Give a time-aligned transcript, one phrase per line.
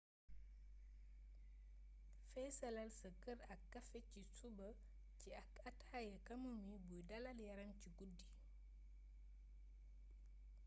[2.31, 4.69] feesalal sa kër ak kafe ci suba
[5.19, 8.25] ci ak ataaya chamomile buy dalal yaram ci guddi